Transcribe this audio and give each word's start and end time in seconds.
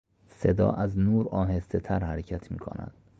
صدا 0.31 0.71
از 0.71 0.97
نور 0.99 1.27
آهستهتر 1.27 2.03
حرکت 2.03 2.51
میکند. 2.51 2.93